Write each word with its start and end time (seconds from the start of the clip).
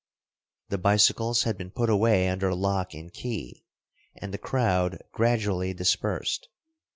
The 0.69 0.79
bicycles 0.79 1.43
had 1.43 1.59
been 1.59 1.69
put 1.69 1.87
away 1.87 2.27
under 2.27 2.55
lock 2.55 2.95
and 2.95 3.13
key, 3.13 3.67
and 4.15 4.33
the 4.33 4.39
crowd 4.39 5.03
gradually 5.11 5.75
dispersed. 5.75 6.49